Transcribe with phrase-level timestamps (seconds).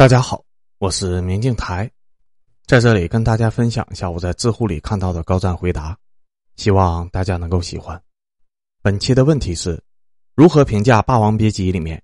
[0.00, 0.42] 大家好，
[0.78, 1.90] 我是明镜台，
[2.64, 5.94] 在这里跟大家分享一下我在知乎里看到的高赞回答，
[6.56, 8.02] 希望大家能够喜欢。
[8.80, 9.78] 本期的问题是：
[10.34, 12.02] 如何评价《霸王别姬》里面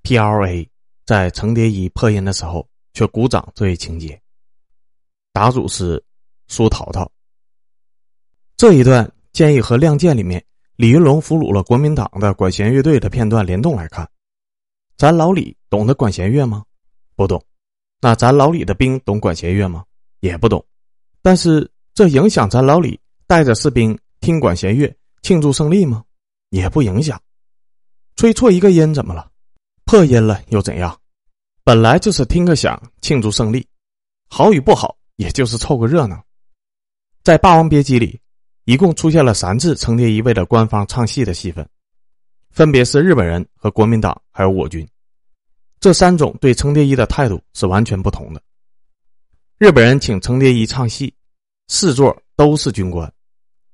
[0.00, 0.66] P.L.A
[1.04, 4.18] 在程蝶衣破音的时候却鼓掌这一情节？
[5.30, 6.02] 答主是
[6.48, 7.12] 苏淘淘。
[8.56, 10.42] 这一段建议和《亮剑》里面
[10.76, 14.08] 李云龙俘虏了国民党的管弦乐队的片段联动来看。
[14.96, 16.64] 咱老李懂得管弦乐吗？
[17.16, 17.42] 不懂，
[18.00, 19.84] 那咱老李的兵懂管弦乐吗？
[20.20, 20.64] 也不懂，
[21.22, 26.04] 但是这影响咱老李带着士兵听管弦乐庆祝胜利吗？
[26.50, 27.20] 也不影响。
[28.16, 29.30] 吹错一个音怎么了？
[29.84, 30.98] 破音了又怎样？
[31.62, 33.66] 本来就是听个响庆祝胜利，
[34.28, 36.22] 好与不好也就是凑个热闹。
[37.22, 38.20] 在《霸王别姬》里，
[38.64, 41.66] 一共出现了三次程蝶衣为了官方唱戏的戏份，
[42.50, 44.86] 分别是日本人和国民党还有我军。
[45.84, 48.40] 这三种对程蝶衣的态度是完全不同的。
[49.58, 51.12] 日本人请程蝶衣唱戏，
[51.68, 53.12] 四座都是军官，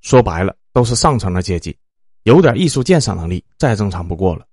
[0.00, 1.78] 说白了都是上层的阶级，
[2.24, 4.44] 有点艺术鉴赏能力再正常不过了。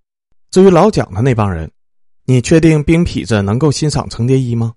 [0.51, 1.67] 至于老蒋的那帮人，
[2.25, 4.75] 你确定兵痞子能够欣赏程蝶衣吗？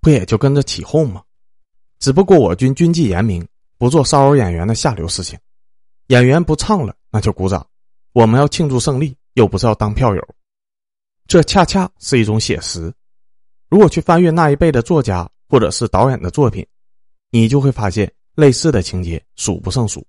[0.00, 1.20] 不也就跟着起哄吗？
[1.98, 3.44] 只不过我军军纪严明，
[3.78, 5.36] 不做骚扰演员的下流事情。
[6.06, 7.66] 演员不唱了，那就鼓掌。
[8.12, 10.24] 我们要庆祝胜利，又不是要当票友。
[11.26, 12.92] 这恰恰是一种写实。
[13.68, 16.64] 如果去翻阅那一辈的作家或者是导演的作品，
[17.30, 20.06] 你就会发现类似的情节数不胜数。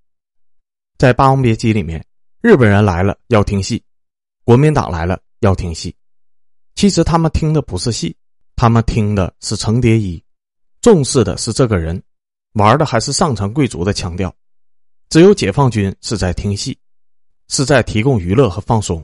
[0.97, 2.03] 在《霸王别姬》里面，
[2.41, 3.83] 日本人来了要听戏，
[4.43, 5.95] 国民党来了要听戏。
[6.75, 8.15] 其实他们听的不是戏，
[8.55, 10.23] 他们听的是程蝶衣，
[10.81, 12.01] 重视的是这个人，
[12.53, 14.33] 玩的还是上层贵族的腔调。
[15.09, 16.77] 只有解放军是在听戏，
[17.47, 19.03] 是在提供娱乐和放松。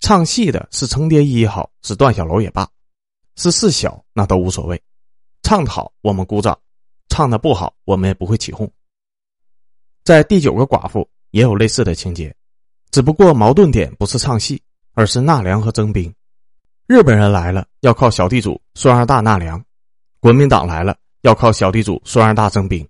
[0.00, 2.68] 唱戏的是程蝶衣也好，是段小楼也罢，
[3.36, 4.80] 是四小那都无所谓。
[5.42, 6.54] 唱得好，我们鼓掌；
[7.08, 8.70] 唱的不好，我们也不会起哄。
[10.04, 12.34] 在第九个寡妇也有类似的情节，
[12.90, 14.62] 只不过矛盾点不是唱戏，
[14.92, 16.12] 而是纳凉和征兵。
[16.86, 19.64] 日本人来了要靠小地主孙二大纳凉，
[20.20, 22.86] 国民党来了要靠小地主孙二大征兵。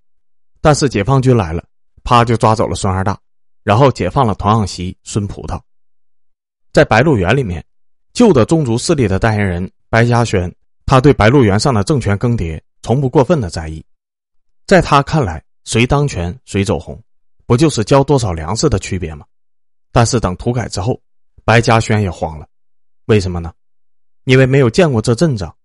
[0.61, 1.65] 但是解放军来了，
[2.05, 3.19] 啪就抓走了孙二大，
[3.63, 5.61] 然后解放了童养媳孙葡萄。
[6.77, 7.65] 在《白鹿原》里面，
[8.13, 10.55] 旧的宗族势力的代言人白嘉轩，
[10.85, 13.83] 他对白鹿原上的政权更迭从不过分的在意，
[14.67, 17.03] 在他看来，谁当权谁走红，
[17.47, 19.25] 不就是交多少粮食的区别吗？
[19.91, 21.01] 但是等土改之后，
[21.47, 22.47] 白嘉轩也慌了，
[23.07, 23.55] 为什么呢？
[24.25, 25.57] 因为没有见过这阵仗。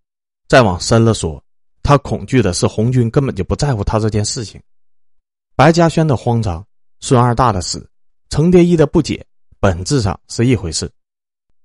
[0.47, 1.43] 再往深了说，
[1.83, 4.61] 他恐惧的是红军根本就不在乎他这件事情。
[5.57, 6.65] 白嘉轩的慌张，
[7.01, 7.85] 孙二大的死，
[8.29, 9.25] 程蝶衣的不解，
[9.59, 10.89] 本质上是一回事。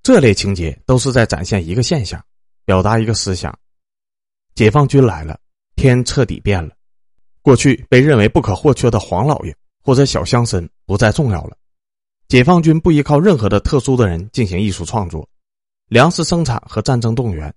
[0.06, 2.25] 这类情节都是在展现一个现象，
[2.65, 3.53] 表达一个思想：
[4.55, 5.37] 解放军来了，
[5.75, 6.72] 天彻底变了。
[7.43, 9.53] 过去被认为不可或缺的黄老爷
[9.83, 11.56] 或者小乡绅不再重要了。
[12.28, 15.28] 解放军不依靠任何的特殊的人进行艺术创作，
[15.89, 17.53] 粮食生产和战争动员。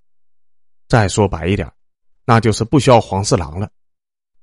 [0.87, 1.71] 再说白一点，
[2.25, 3.69] 那就是不需要黄四郎了。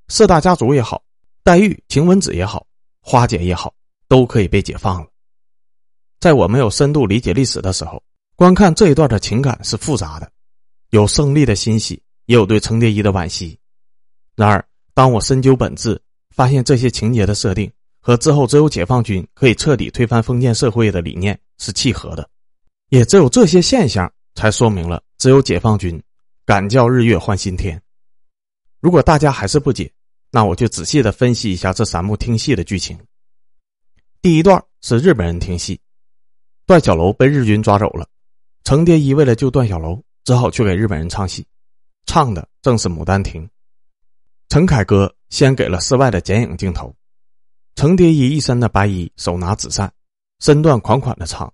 [0.06, 1.02] 四大家族也好，
[1.42, 2.64] 黛玉、晴雯子也好，
[3.00, 3.74] 花姐也好，
[4.06, 5.08] 都可以被解放了。
[6.18, 8.02] 在我没有深度理解历史的时候，
[8.34, 10.30] 观看这一段的情感是复杂的，
[10.90, 13.58] 有胜利的欣喜，也有对程蝶衣的惋惜。
[14.34, 16.00] 然而，当我深究本质，
[16.30, 22.28] 发现这些情节的设定和之后只有解放军可以彻底推翻封建社会的理念是契合的，
[22.90, 26.02] 也只有这些现象才说明了只有解放军
[26.44, 27.80] 敢叫日月换新天。
[28.80, 29.90] 如果大家还是不解，
[30.30, 32.98] 那我就仔细的分析一下这三幕听戏的剧情。
[34.20, 35.80] 第一段是日本人听戏。
[36.66, 38.08] 段小楼被日军抓走了，
[38.64, 41.46] 程蝶衣为了救段小楼，只好去给日本人唱戏，
[42.06, 43.44] 唱的正是《牡丹亭》。
[44.48, 46.92] 陈凯歌先给了室外的剪影镜头，
[47.76, 49.92] 程蝶衣一身的白衣，手拿纸扇，
[50.40, 51.52] 身段款款的唱。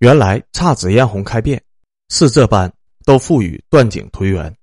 [0.00, 1.62] 原来姹紫嫣红开遍，
[2.10, 2.70] 是这般
[3.06, 4.54] 都赋予段景颓垣。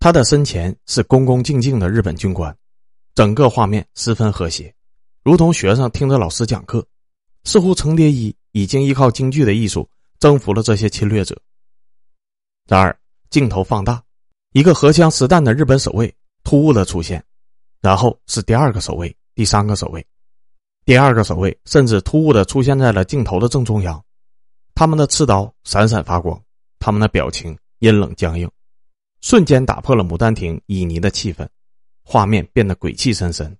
[0.00, 2.56] 他的身前是恭恭敬敬的日本军官，
[3.14, 4.74] 整个画面十分和谐，
[5.22, 6.86] 如同学生听着老师讲课，
[7.44, 8.34] 似乎程蝶衣。
[8.60, 9.88] 已经依靠京剧的艺术
[10.18, 11.40] 征服了这些侵略者。
[12.66, 12.98] 然而，
[13.30, 14.02] 镜头放大，
[14.52, 16.12] 一个荷枪实弹的日本守卫
[16.42, 17.24] 突兀的出现，
[17.80, 20.04] 然后是第二个守卫、第三个守卫，
[20.84, 24.04] 第二个守卫甚至突兀的出现在了镜头的正中央，
[24.74, 26.42] 他们的刺刀闪闪发光，
[26.80, 28.50] 他们的表情阴冷僵硬，
[29.20, 31.46] 瞬间打破了《牡丹亭》旖旎的气氛，
[32.02, 33.56] 画面变得鬼气森森。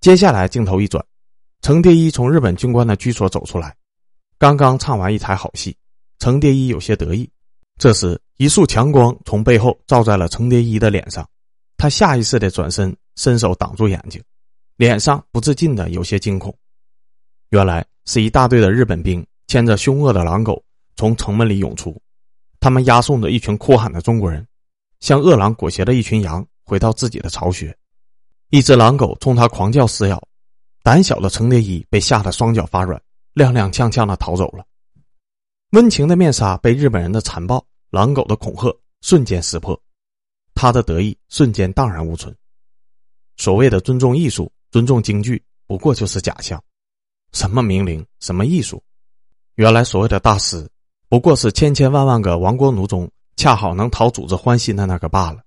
[0.00, 1.04] 接下来，镜头一转。
[1.64, 3.74] 程蝶衣从日本军官的居所走出来，
[4.36, 5.74] 刚刚唱完一台好戏，
[6.18, 7.26] 程蝶衣有些得意。
[7.78, 11.26] 这时，一束强光从背后照在了程蝶衣的脸上，
[11.78, 14.22] 他下意识的转身，伸手挡住眼睛，
[14.76, 16.54] 脸上不自禁的有些惊恐。
[17.48, 20.62] 原来是一大队的日本兵牵着凶恶的狼狗
[20.96, 21.98] 从城门里涌出，
[22.60, 24.46] 他们押送着一群哭喊的中国人，
[25.00, 27.74] 像饿狼裹挟的一群羊回到自己的巢穴。
[28.50, 30.22] 一只狼狗冲他狂叫撕咬，
[30.84, 33.02] 胆小的程蝶衣被吓得双脚发软，
[33.36, 34.66] 踉踉跄跄的逃走了。
[35.70, 38.70] 温情的面纱被日本人的残暴、狼狗的恐吓
[39.00, 39.82] 瞬间撕破，
[40.54, 42.36] 他的得意瞬间荡然无存。
[43.38, 46.62] 所谓的尊重艺术、尊重京剧，不过就是假象。
[47.32, 48.82] 什么名伶，什么艺术？
[49.54, 50.70] 原来所谓的大师，
[51.08, 55.42] 不过是千千万万个亡国奴中恰好能讨主子欢心的那个罢了。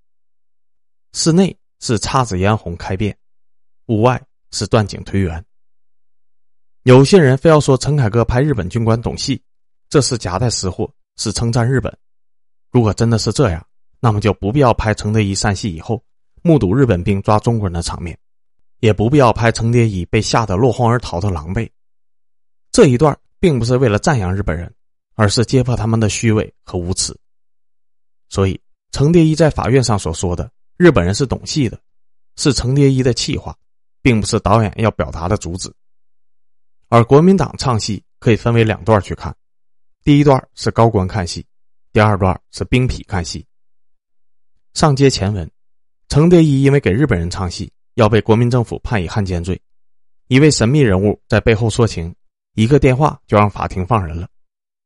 [1.13, 3.15] 室内是姹紫嫣红开遍，
[3.85, 4.19] 屋外
[4.51, 5.43] 是断井颓垣。
[6.83, 9.41] 有些人非要说陈凯歌拍日本军官懂戏，
[9.89, 11.95] 这是夹带私货，是称赞日本。
[12.71, 13.65] 如果真的是这样，
[13.99, 16.03] 那么就不必要拍程蝶衣散戏以后
[16.43, 18.17] 目睹日本兵抓中国人的场面，
[18.79, 21.69] 也不必要拍程蝶衣被吓得落荒而逃的狼狈。
[22.71, 24.73] 这一段并不是为了赞扬日本人，
[25.15, 27.13] 而是揭破他们的虚伪和无耻。
[28.29, 28.59] 所以，
[28.91, 31.79] 程蝶衣在法院上所说的“日本人是懂戏的”，
[32.37, 33.57] 是程蝶衣的气话，
[34.07, 35.69] 并不是导演要表达的主旨。
[36.87, 39.35] 而国民党唱戏可以分为两段去看，
[40.01, 41.45] 第一段是高官看戏，
[41.91, 43.45] 第二段是兵痞看戏。
[44.73, 45.51] 上接前文，
[46.07, 49.61] 程蝶衣因为给日本人唱戏，要被国民政府判以汉奸罪，
[50.29, 52.15] 一位神秘人物在背后说情。
[52.53, 54.29] 一个电话就让法庭放人了，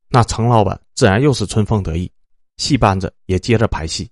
[0.08, 2.12] 那程老板自然又是春风得意，
[2.58, 4.10] 戏班子也接着排戏。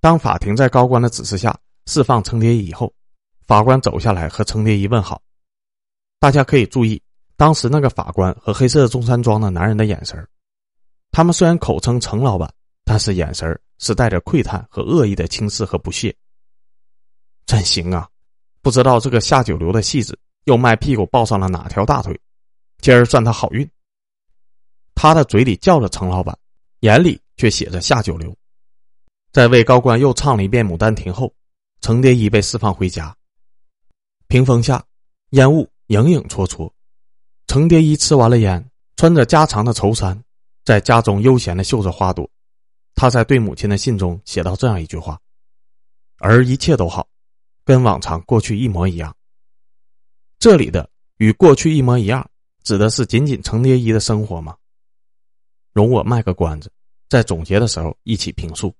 [0.00, 2.94] 当法庭在高官的指示下释放程蝶衣以后，
[3.46, 5.20] 法官走下来和程蝶衣问好。
[6.18, 7.00] 大家可以注意，
[7.36, 10.26] 当时那个法官和黑色中山装的男人的眼神
[11.10, 12.50] 他们虽然口称程老板，
[12.84, 16.14] 但是眼神是带着窥探和恶意的轻视和不屑。
[17.46, 18.08] 真行啊！
[18.62, 22.18] 不知道这个下九流的戏子又卖屁股抱上了哪条大腿。
[22.78, 23.68] 今儿算他好运。
[24.94, 26.36] 他的嘴里叫着程老板，
[26.80, 28.34] 眼里却写着下九流。
[29.32, 31.34] 在为高官又唱了一遍《牡丹亭》后，
[31.80, 33.14] 程蝶衣被释放回家。
[34.34, 34.84] 屏风下，
[35.30, 36.68] 烟雾影影绰绰。
[37.46, 40.20] 程蝶衣吃完了烟，穿着家常的绸衫，
[40.64, 42.28] 在家中悠闲的绣着花朵。
[42.96, 45.20] 他在对母亲的信中写到这样一句话
[46.18, 47.06] ：“而一切都好，
[47.64, 49.16] 跟往常过去一模一样。”
[50.40, 52.28] 这里的与过去一模一样。
[52.64, 54.56] 指的是仅仅程蝶衣的生活吗？
[55.72, 56.72] 容我卖个关子，
[57.08, 58.74] 在总结的时候一起评述。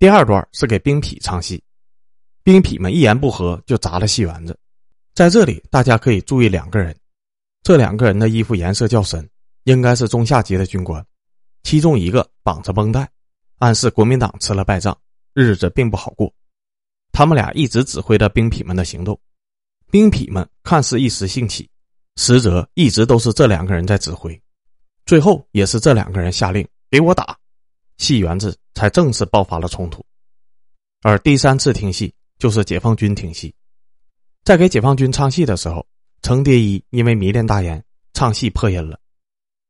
[0.00, 1.62] 第二段是给兵痞唱戏，
[2.48, 4.58] 兵痞们一言不合就砸了戏园子。
[5.14, 6.96] 在这里，大家可以注意两个人，
[7.62, 9.28] 这两个人的衣服颜色较深，
[9.64, 11.04] 应该是中下级的军官，
[11.62, 13.06] 其中一个绑着绷带，
[13.58, 14.98] 暗示国民党吃了败仗，
[15.34, 16.32] 日子并不好过。
[17.12, 19.20] 他们俩一直指挥着兵痞们的行动，
[19.90, 21.68] 兵痞们看似一时兴起。
[22.16, 24.40] 实则一直都是这两个人在指挥，
[25.04, 27.36] 最后也是这两个人下令给我打，
[27.98, 30.02] 戏园子才正式爆发了冲突。
[31.02, 33.54] 而第三次听戏就是解放军听戏，
[34.44, 35.86] 在给解放军唱戏的时候，
[36.22, 38.98] 程蝶衣因为迷恋大烟，唱戏破音了。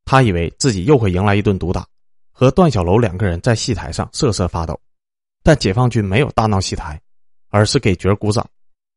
[0.05, 1.87] 他以为自己又会迎来一顿毒打，
[2.31, 4.79] 和段小楼两个人在戏台上瑟瑟发抖。
[5.43, 7.01] 但解放军没有大闹戏台，
[7.49, 8.49] 而是给角鼓掌，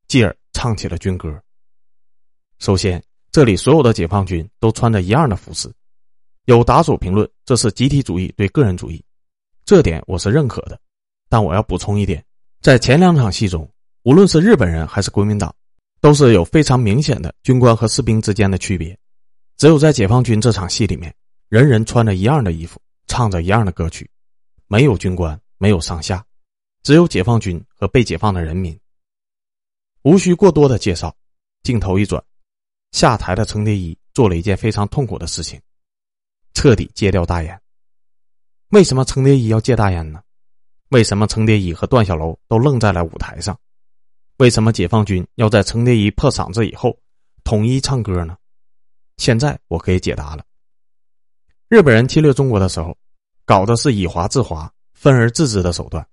[0.08, 1.42] 继而唱起了军歌。
[2.60, 3.02] 首先。
[3.34, 5.74] 这里所有的解放军都穿着一样的服饰，
[6.48, 9.02] 有打手评论这是集体主义对个人主义，
[9.64, 10.78] 这点我是认可的。
[11.30, 12.22] 但我要补充一点，
[12.62, 13.68] 在前两场戏中，
[14.04, 15.54] 无论是日本人还是国民党，
[16.00, 18.96] 都是有非常明显的军官和士兵之间的区别。
[19.58, 21.12] 只有在解放军这场戏里面，
[21.50, 24.08] 人人穿着一样的衣服，唱着一样的歌曲，
[24.68, 26.24] 没有军官，没有上下，
[26.84, 28.80] 只有解放军和被解放的人民。
[30.04, 31.16] 无需过多的介绍，
[31.64, 32.24] 镜头一转。
[32.92, 35.60] 下台的程蝶衣做了一件非常痛苦的事情，
[36.54, 37.60] 彻底戒掉大烟。
[38.70, 40.22] 为什么程蝶衣要戒大烟呢？
[40.92, 43.58] 为什么程蝶衣和段小楼都愣在了舞台上？
[44.38, 46.98] 为什么解放军要在程蝶衣破嗓子以后
[47.46, 48.36] 统一唱歌呢？
[49.16, 50.44] 现在我可以解答了。
[51.70, 52.98] 日本人侵略中国的时候，
[53.46, 56.06] 搞的是以华制华、分而治之的手段，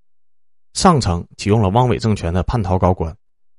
[0.74, 3.12] 上层启用了汪伪政权的叛逃高官，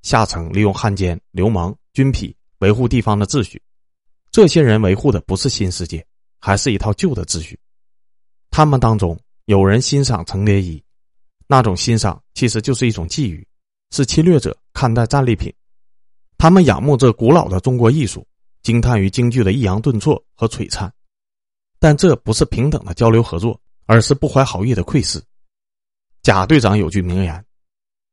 [0.04, 2.34] 下层利用汉奸、流氓、军痞。
[2.60, 3.62] 维护地方的秩序，
[4.32, 6.06] 这些人维护的不是新世界，
[6.42, 7.58] 还是一套旧的秩序。
[8.52, 10.84] 他们当中有人欣赏程蝶衣，
[11.52, 13.44] 那种欣赏其实就是一种觊觎，
[13.90, 15.52] 是侵略者看待战利品。
[16.38, 18.24] 他们仰慕这古老的中国艺术，
[18.62, 20.94] 惊叹于京剧的抑扬顿挫和璀璨，
[21.80, 25.20] 但这不是平等的交流合作，而是不怀好意的窥视。
[26.22, 27.44] 贾队长有句名言：“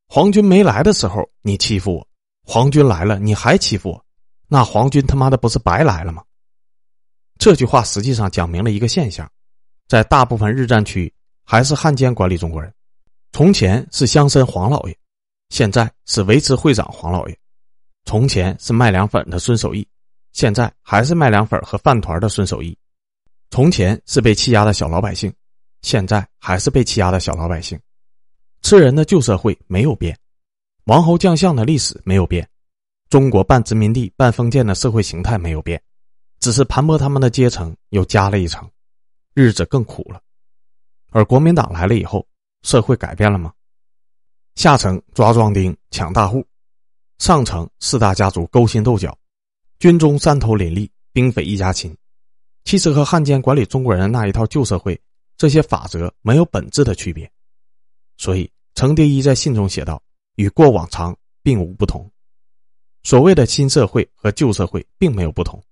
[0.08, 2.08] 皇军没来的时候你欺负我，
[2.42, 4.04] 皇军来了你还欺负我，
[4.48, 6.24] 那皇军他妈的不是白来了吗？”
[7.38, 9.30] 这句话实际上讲明了一个现象：
[9.88, 11.12] 在大部分日战区，
[11.44, 12.72] 还是汉奸管理中国人。
[13.36, 14.96] 从前是乡绅黄老爷，
[15.50, 17.34] 现在是维持会长黄老爷；
[18.06, 19.86] 从前是卖凉粉的孙守义，
[20.32, 22.74] 现在还是卖凉粉和饭团的孙守义；
[23.50, 25.30] 从前是被欺压的小老百姓，
[25.82, 27.78] 现在还是被欺压的小老百姓。
[28.62, 30.18] 吃人的旧社会没有变，
[30.84, 32.48] 王侯将相的历史没有变，
[33.10, 35.78] 中国半殖民地半封建的社会形态没有变。
[36.40, 38.66] 只是盘剥他们的阶层又加了一层，
[39.34, 40.22] 日子更苦了。
[41.10, 42.26] 而国民党来了以后，
[42.66, 43.52] 社会改变了吗？
[44.56, 46.44] 下层抓壮丁、抢大户，
[47.18, 49.16] 上层四大家族勾心斗角，
[49.78, 51.96] 军中三头林立，兵匪一家亲。
[52.64, 55.00] 其实和汉奸管理中国人的那一套旧社会，
[55.37, 57.30] 这些法则没有本质的区别。
[58.16, 60.02] 所以，程蝶衣在信中写道
[60.35, 62.11] ：“与过往常并无不同。
[63.04, 65.62] 所谓的新社会和旧社会并没有不同。”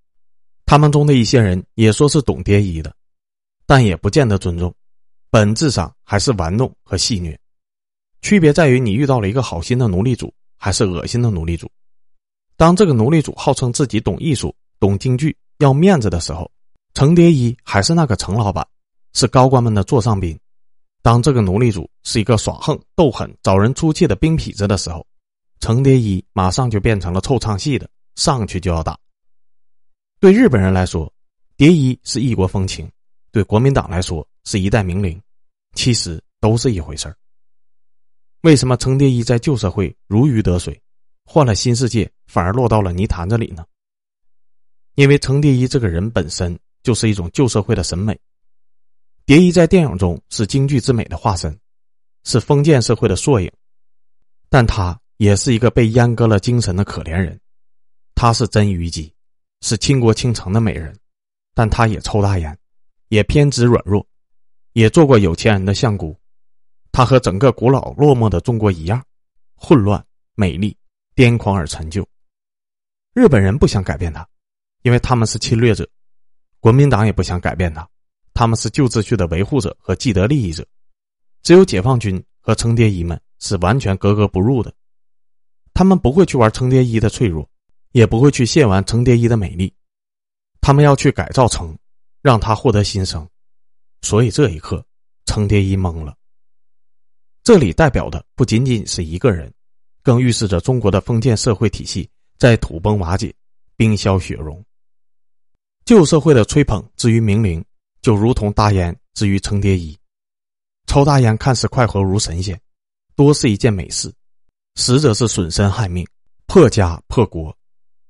[0.65, 2.95] 他们中的一些人也说是懂蝶衣的，
[3.67, 4.73] 但也不见得尊重，
[5.35, 7.37] 本质上还是玩弄和戏虐。
[8.23, 11.69] 区别在于你遇到了一个好心的奴隶主，还是恶心的奴隶主。
[12.57, 16.49] 当这个奴隶主号称自己懂艺术、懂京剧、要面子的时候，
[16.93, 18.65] 程蝶衣还是那个程老板，
[19.13, 20.37] 是高官们的座上宾；
[21.03, 25.05] 当这个奴隶主是一个耍横、斗狠、找人出气的兵痞子的时候，
[25.59, 28.97] 程蝶衣马上就变成了臭唱戏的，上去就要打。
[30.21, 31.13] 对日本人来说，
[31.57, 32.87] 蝶衣是异国风情；
[33.33, 35.21] 对国民党来说是一代名伶，
[35.75, 37.17] 其实都是一回事儿。
[38.43, 40.81] 为什么程蝶衣在旧社会如鱼得水，
[41.25, 43.65] 换了新世界反而落到了泥潭子里呢？
[44.95, 48.19] 因为程蝶衣这个人本身就是一种旧社会的审美。
[49.27, 51.59] 蝶衣在电影中是京剧之美的化身，
[52.25, 53.51] 是封建社会的缩影，
[54.49, 57.41] 但他也是一个被阉割了精神的可怜人，
[58.15, 59.13] 他是真虞姬。
[59.61, 60.95] 是倾国倾城的美人，
[61.55, 62.59] 但他也抽大烟，
[63.09, 64.07] 也偏执软弱，
[64.75, 66.15] 也做过有钱人的相姑。
[66.93, 69.03] 她和整个古老落寞的中国一样，
[69.55, 70.05] 混乱、
[70.35, 70.77] 美丽、
[71.17, 72.07] 癫狂而陈旧。
[73.15, 74.29] 日本人不想改变她，
[74.83, 75.85] 因为他们是侵略者；
[76.61, 77.89] 国民党也不想改变她，
[78.35, 80.67] 他们是旧秩序的维护者和既得利益者。
[81.43, 84.71] 只有解放军和程蝶衣们是完全格格不入的，
[85.73, 87.49] 他们不会去玩程蝶衣的脆弱。
[87.93, 89.73] 也不会去亵玩程蝶衣的美丽，
[90.61, 91.79] 他们要去改造程，
[92.23, 93.25] 让他获得新生。
[94.05, 94.85] 所以这一刻，
[95.25, 96.15] 程蝶衣懵了。
[97.43, 99.53] 这里代表的不仅仅是一个人，
[100.03, 102.09] 更预示着中国的封建社会体系
[102.39, 103.35] 在土崩瓦解、
[103.77, 104.63] 冰消雪融。
[105.87, 107.65] 旧社会的吹捧之于名伶，
[108.03, 109.99] 就如同大烟之于程蝶衣。
[110.87, 112.61] 抽大烟看似快活如神仙，
[113.17, 114.13] 多是一件美事，
[114.75, 116.07] 实则是损身害命、
[116.47, 117.57] 破家破国。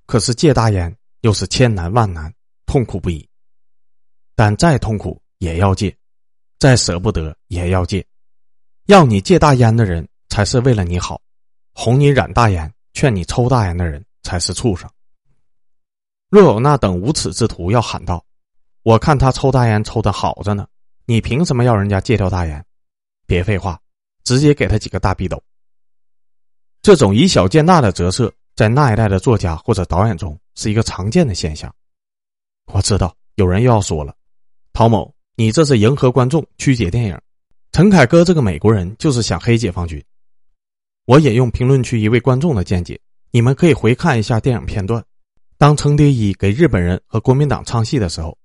[0.06, 2.34] 可是戒大烟又是千难万难，
[2.66, 3.28] 痛苦不已。
[4.34, 5.94] 但再痛苦也要戒，
[6.58, 8.04] 再舍不得也要戒。
[8.86, 11.20] 要你戒大烟的人才是为了你好，
[11.72, 14.90] 哄你染大烟、劝你抽大烟的人才是畜生。
[16.30, 18.24] 若有那等无耻之徒要喊道
[18.82, 20.66] ：“我看他抽大烟抽的好着呢，
[21.04, 22.64] 你凭什么要人家戒掉大烟？”
[23.26, 23.80] 别废话，
[24.24, 25.42] 直接给他几个大逼斗。
[26.82, 28.32] 这种以小见大的折射。
[28.56, 31.74] 在那一代的作家或者导演中是一个常见的现象。
[32.66, 34.14] 我知道有人又要说了
[34.72, 37.20] ：“陶某，你这是迎合观众，曲解电影。”
[37.72, 40.02] 陈凯歌这个美国人就是想黑解放军。
[41.06, 43.00] 我引用评论区一位观众的见解，
[43.32, 45.04] 你们可以回看一下电影片段。
[45.58, 48.38] 当程蝶衣给日本人和国民党唱戏的时候，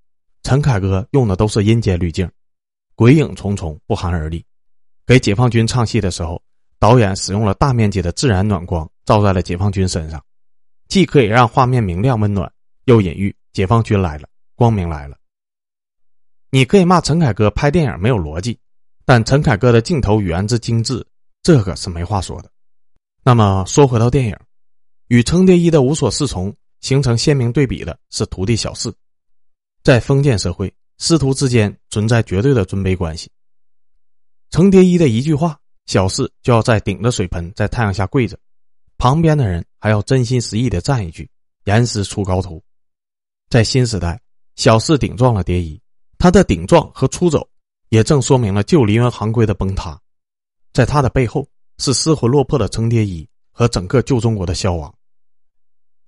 [0.43, 2.29] 陈凯歌用的都是阴间滤镜，
[2.95, 4.43] 鬼影重重，不寒而栗；
[5.05, 6.41] 给解放军唱戏的时候，
[6.79, 8.89] 导演使用了大面积的自然暖光。
[9.05, 10.23] 照在了解放军身上，
[10.87, 12.51] 既可以让画面明亮温暖，
[12.85, 15.17] 又隐喻解放军来了，光明来了。
[16.51, 18.57] 你可以骂陈凯歌拍电影没有逻辑，
[19.05, 21.05] 但陈凯歌的镜头语言之精致，
[21.43, 22.51] 这个是没话说的。
[23.23, 24.35] 那么说回到电影，
[25.07, 28.95] 与程蝶衣的无所适从形成鲜明对比的是徒弟小四，
[29.83, 33.29] 在封建社会，师徒之间存在绝对的尊卑关系。
[34.49, 38.39] 程蝶衣的一句话，小四就要在顶着水盆在太阳下跪着。
[38.97, 41.29] 旁边的人还要真心实意的赞一句
[41.65, 42.63] ：“严师出高徒。”
[43.49, 44.19] 在新时代，
[44.55, 45.79] 小四顶撞了蝶衣，
[46.19, 47.49] 他的顶撞和出走，
[47.87, 49.99] 也正说明了旧梨园行规的崩塌。
[50.73, 51.47] 在他的背后，
[51.77, 54.93] 是失魂落魄的程蝶衣和整个旧中国的消亡。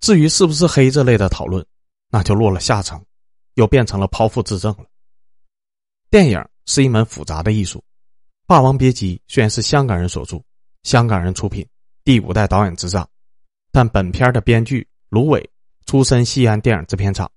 [0.02, 1.66] 至于是不是黑这类的讨论，
[2.10, 3.02] 那就落了下层，
[3.54, 4.86] 又变成了剖腹自证了。
[6.10, 7.80] 电影是一门复杂的艺术，
[8.46, 10.44] 《霸王别姬》虽然是香港人所著，
[10.84, 11.66] 香港人出品，
[12.04, 13.08] 第五代导演执掌，
[13.72, 15.50] 但本片的编剧卢伟
[15.86, 17.32] 出身西安电影制片厂，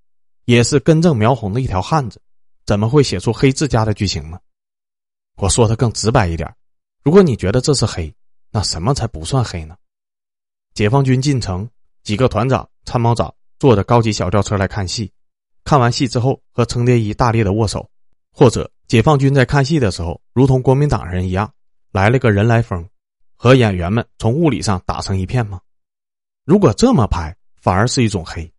[0.47, 2.21] 也是根正苗红的一条汉子，
[2.67, 4.39] 怎么会写出黑自家的剧情呢？
[5.37, 6.55] 我说的更直白一点，
[7.03, 8.15] 如果你觉得这是黑，
[8.51, 9.77] 那什么才不算黑呢？
[10.75, 11.69] 解放军进城，
[12.03, 15.13] 几个团长、参谋长坐着高级小轿车来看戏，
[15.65, 17.89] 看完戏之后和程蝶衣大力的握手。
[18.37, 21.53] 或者解放军在看戏的时候，如同国民党人一样，
[21.93, 22.85] 来了个人来疯，
[23.37, 25.61] 和演员们从物理上打成一片吗？
[26.45, 28.51] 如果这么拍，反而是一种黑；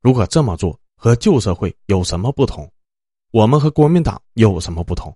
[0.00, 2.71] 如果这么做，和旧社会有什么不同？
[3.32, 5.12] 我们和国民党又有什么不同？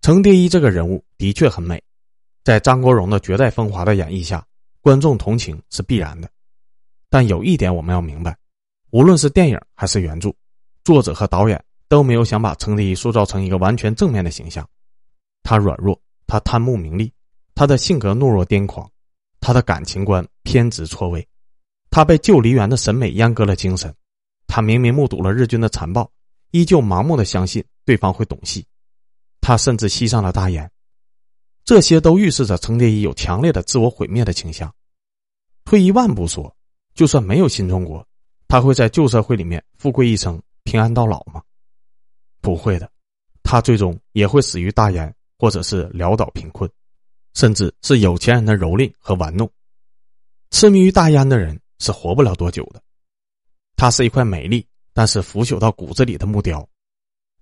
[0.00, 1.80] 程蝶衣这个人物的确很美，
[2.42, 4.44] 在张国荣的绝代风华的演绎下，
[4.80, 6.28] 观众同情是必然的。
[7.08, 8.36] 但有一点我们要明白，
[8.90, 10.34] 无论是电影还是原著，
[10.82, 11.62] 作者和导演。
[11.88, 14.68] 都没有想把程蝶衣塑造成一个完全正面的形象，
[15.44, 17.12] 他软弱，他贪慕名利，
[17.54, 18.90] 他的性格懦弱癫狂，
[19.38, 21.24] 他的感情观偏执错位，
[21.88, 23.94] 他被旧梨园的审美阉割了精神，
[24.48, 26.10] 他明明目睹了日军的残暴，
[26.58, 28.66] 依旧盲目的相信对方会懂戏，
[29.42, 30.70] 他甚至吸上了大烟，
[31.64, 34.72] 这些都预示着程蝶衣有强烈的自我毁灭的倾向。
[35.64, 36.56] 退一万步说，
[36.94, 38.06] 就算没有新中国，
[38.48, 41.42] 他会在旧社会里面富贵一生，平安到老吗？
[42.40, 42.90] 不会的，
[43.42, 46.70] 他最终也会死于大烟，或者是潦倒贫困，
[47.34, 49.50] 甚至是有钱人的蹂躏和玩弄。
[50.52, 52.80] 痴迷于大烟的人是活不了多久的。
[53.76, 54.66] 他是一块美丽
[54.96, 56.66] 但是腐朽到骨子里的木雕，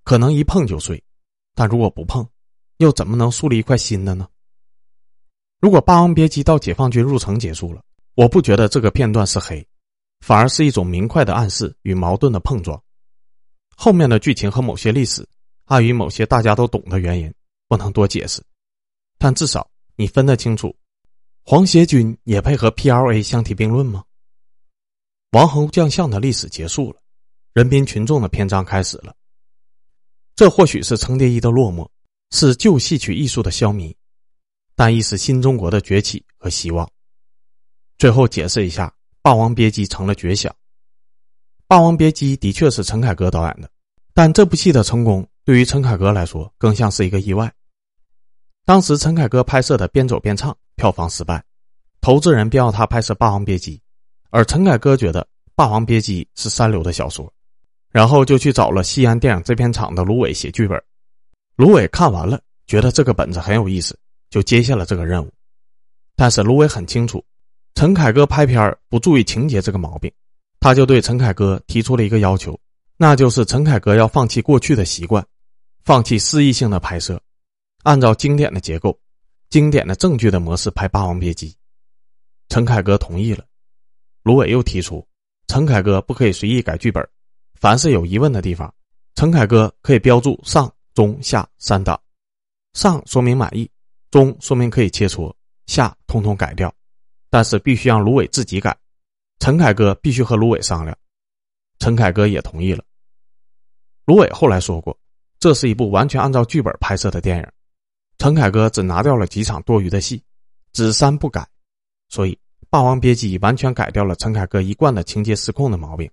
[0.03, 1.01] 可能一碰就碎，
[1.53, 2.27] 但如果不碰，
[2.79, 4.27] 又怎么能树立一块新的呢？
[5.61, 7.81] 如果《霸王别姬》到解放军入城结束了，
[8.13, 9.65] 我不觉得这个片段是黑，
[10.19, 12.83] 反而是一种明快的暗示与矛盾的碰撞。
[13.73, 15.25] 后面的剧情和某些历史，
[15.63, 17.33] 碍于某些大家都懂的原因，
[17.69, 18.43] 不能多解释。
[19.17, 20.75] 但至少你分得清楚，
[21.45, 24.03] 皇协军也配和 PLA 相提并论吗？
[25.31, 26.99] 王侯将相的历史结束了，
[27.55, 29.15] 人民群众的篇章开始了。
[30.35, 31.87] 这或许是程蝶衣的落寞，
[32.31, 33.95] 是旧戏曲艺术的消弭，
[34.75, 36.85] 但亦是新中国的崛起和希望。
[37.97, 38.87] 最后解释一下，
[39.21, 40.51] 《霸王别姬》成了绝响。
[41.65, 43.69] 《霸王别姬》的确是陈凯歌导演的，
[44.13, 47.49] 但这部戏的成功对于陈凯歌来说更像是一个意外。
[48.65, 51.41] 当时陈凯歌拍摄的《边走边唱》票房失败，
[52.01, 53.77] 投资人便要他拍摄《霸王别姬》，
[54.29, 55.21] 而陈凯歌觉得
[55.55, 57.31] 《霸王别姬》是三流的小说，
[57.95, 60.77] 然后就去找了西安电影制片厂的卢伟写剧本。
[61.55, 63.97] 卢伟看完了，觉得这个本子很有意思，
[64.29, 65.31] 就接下了这个任务。
[66.13, 67.23] 但是卢伟很清楚，
[67.73, 70.11] 陈凯歌拍片不注意情节这个毛病。
[70.59, 72.59] 他就对陈凯歌提出了一个要求，
[72.97, 75.25] 那就是陈凯歌要放弃过去的习惯，
[75.85, 77.17] 放弃诗意性的拍摄，
[77.83, 78.99] 按照经典的结构、
[79.49, 81.49] 经典的正剧的模式拍《霸王别姬》。
[82.49, 83.45] 陈凯歌同意了。
[84.23, 85.07] 卢伟又提出，
[85.47, 87.07] 陈凯歌不可以随意改剧本，
[87.65, 88.71] 凡是有疑问的地方，
[89.15, 91.99] 陈凯歌可以标注上、中、下三档，
[92.73, 93.67] 上说明满意，
[94.11, 95.33] 中说明可以切磋，
[95.65, 96.71] 下通通改掉，
[97.27, 98.77] 但是必须让卢伟自己改。
[99.39, 100.95] 陈凯歌必须和卢伟商量，
[101.79, 102.83] 陈凯歌也同意了。
[104.05, 104.95] 卢伟后来说过，
[105.39, 107.47] 这是一部完全按照剧本拍摄的电影，
[108.19, 110.21] 陈凯歌只拿掉了几场多余的戏，
[110.71, 111.43] 只删不改，
[112.09, 112.33] 所以
[112.69, 116.07] 《霸王别姬》完全改掉了陈凯歌一贯的情节失控的毛病，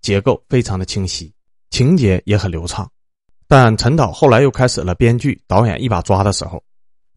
[0.00, 1.32] 结构非常的清晰，
[1.70, 2.90] 情节也很流畅。
[3.46, 6.62] 但陈导后来又开始了编剧导演一把抓的时候，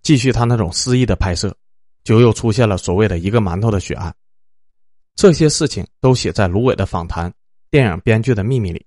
[0.01, 1.55] 继续他那种诗意的拍摄，
[2.03, 4.13] 就又出现了所谓的一个馒头的血案。
[5.15, 7.29] 这些事情都写在芦苇的访谈
[7.69, 8.85] 《电影编剧的秘密》里，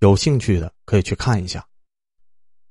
[0.00, 1.66] 有兴趣的可以去看一下。